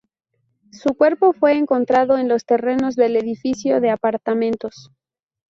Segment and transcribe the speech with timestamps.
[0.71, 4.89] Su cuerpo fue encontrado en los terrenos del edificio de apartamentos.